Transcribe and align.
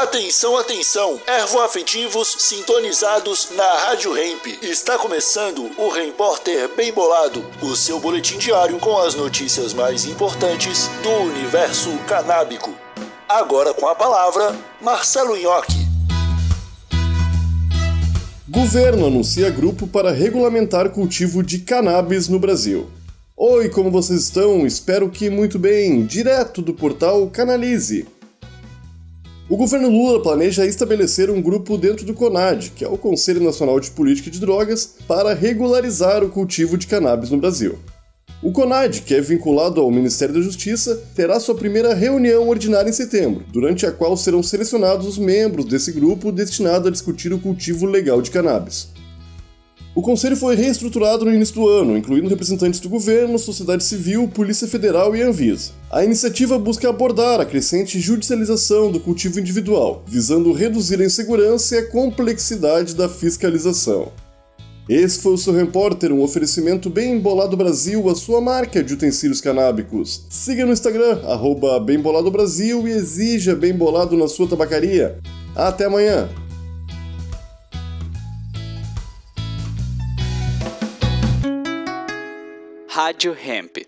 Atenção, 0.00 0.56
atenção! 0.56 1.20
Ervoafetivos 1.26 2.34
sintonizados 2.38 3.50
na 3.54 3.70
Rádio 3.80 4.16
Hemp. 4.16 4.46
Está 4.62 4.96
começando 4.96 5.70
o 5.76 5.90
Repórter 5.90 6.74
Bem 6.74 6.90
Bolado, 6.90 7.44
o 7.60 7.76
seu 7.76 8.00
boletim 8.00 8.38
diário 8.38 8.78
com 8.78 8.96
as 8.96 9.14
notícias 9.14 9.74
mais 9.74 10.06
importantes 10.06 10.88
do 11.02 11.10
universo 11.10 11.90
canábico. 12.08 12.74
Agora 13.28 13.74
com 13.74 13.86
a 13.86 13.94
palavra, 13.94 14.56
Marcelo 14.80 15.36
Nhoque. 15.36 15.86
Governo 18.48 19.06
anuncia 19.06 19.50
grupo 19.50 19.86
para 19.86 20.12
regulamentar 20.12 20.88
cultivo 20.88 21.42
de 21.42 21.58
cannabis 21.58 22.26
no 22.26 22.38
Brasil. 22.38 22.88
Oi, 23.36 23.68
como 23.68 23.90
vocês 23.90 24.22
estão? 24.22 24.66
Espero 24.66 25.10
que 25.10 25.28
muito 25.28 25.58
bem. 25.58 26.06
Direto 26.06 26.62
do 26.62 26.72
portal 26.72 27.28
Canalize. 27.28 28.08
O 29.50 29.56
governo 29.56 29.90
Lula 29.90 30.22
planeja 30.22 30.64
estabelecer 30.64 31.28
um 31.28 31.42
grupo 31.42 31.76
dentro 31.76 32.06
do 32.06 32.14
CONAD, 32.14 32.70
que 32.70 32.84
é 32.84 32.88
o 32.88 32.96
Conselho 32.96 33.42
Nacional 33.42 33.80
de 33.80 33.90
Política 33.90 34.30
de 34.30 34.38
Drogas, 34.38 34.94
para 35.08 35.34
regularizar 35.34 36.22
o 36.22 36.28
cultivo 36.28 36.78
de 36.78 36.86
cannabis 36.86 37.30
no 37.30 37.38
Brasil. 37.38 37.76
O 38.40 38.52
CONAD, 38.52 39.02
que 39.02 39.12
é 39.12 39.20
vinculado 39.20 39.80
ao 39.80 39.90
Ministério 39.90 40.36
da 40.36 40.40
Justiça, 40.40 41.02
terá 41.16 41.40
sua 41.40 41.56
primeira 41.56 41.92
reunião 41.94 42.48
ordinária 42.48 42.90
em 42.90 42.92
setembro, 42.92 43.42
durante 43.52 43.84
a 43.84 43.90
qual 43.90 44.16
serão 44.16 44.40
selecionados 44.40 45.04
os 45.04 45.18
membros 45.18 45.64
desse 45.64 45.90
grupo 45.90 46.30
destinado 46.30 46.86
a 46.86 46.92
discutir 46.92 47.32
o 47.32 47.40
cultivo 47.40 47.86
legal 47.86 48.22
de 48.22 48.30
cannabis. 48.30 48.90
O 49.92 50.02
conselho 50.02 50.36
foi 50.36 50.54
reestruturado 50.54 51.24
no 51.24 51.34
início 51.34 51.56
do 51.56 51.68
ano, 51.68 51.96
incluindo 51.96 52.28
representantes 52.28 52.78
do 52.78 52.88
governo, 52.88 53.36
sociedade 53.40 53.82
civil, 53.82 54.28
Polícia 54.28 54.68
Federal 54.68 55.16
e 55.16 55.22
Anvisa. 55.22 55.72
A 55.90 56.04
iniciativa 56.04 56.56
busca 56.60 56.88
abordar 56.88 57.40
a 57.40 57.44
crescente 57.44 57.98
judicialização 57.98 58.92
do 58.92 59.00
cultivo 59.00 59.40
individual, 59.40 60.04
visando 60.06 60.52
reduzir 60.52 61.00
a 61.00 61.04
insegurança 61.04 61.74
e 61.74 61.78
a 61.78 61.86
complexidade 61.90 62.94
da 62.94 63.08
fiscalização. 63.08 64.12
Esse 64.88 65.18
foi 65.18 65.32
o 65.32 65.38
seu 65.38 65.52
repórter, 65.52 66.12
um 66.12 66.22
oferecimento 66.22 66.88
bem 66.88 67.16
embolado 67.16 67.56
Brasil, 67.56 68.08
a 68.08 68.14
sua 68.14 68.40
marca 68.40 68.84
de 68.84 68.94
utensílios 68.94 69.40
canábicos. 69.40 70.24
Siga 70.30 70.64
no 70.64 70.72
Instagram, 70.72 71.20
arroba 71.26 71.80
Bem 71.80 71.98
Bolado 71.98 72.30
Brasil 72.30 72.86
e 72.86 72.92
exija 72.92 73.56
Bem 73.56 73.72
Bolado 73.72 74.16
na 74.16 74.28
sua 74.28 74.48
tabacaria. 74.48 75.18
Até 75.54 75.86
amanhã! 75.86 76.28
Rádio 82.92 83.34
Hemp. 83.34 83.78